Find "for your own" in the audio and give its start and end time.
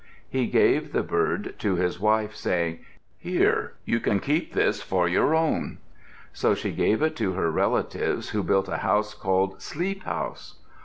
4.81-5.77